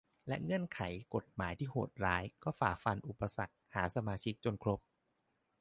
[0.27, 0.79] และเงื่อนไข
[1.15, 4.79] กฎหมายที่โหดร้ายก็ฝ่าฟันอุปสรรคหาสมาชิกจนครบ